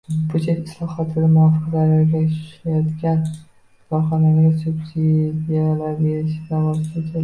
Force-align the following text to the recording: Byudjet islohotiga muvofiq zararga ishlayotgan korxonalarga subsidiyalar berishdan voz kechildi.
Byudjet 0.29 0.61
islohotiga 0.69 1.27
muvofiq 1.33 1.67
zararga 1.73 2.21
ishlayotgan 2.29 3.21
korxonalarga 3.87 4.53
subsidiyalar 4.65 6.05
berishdan 6.07 6.69
voz 6.71 6.87
kechildi. 6.87 7.19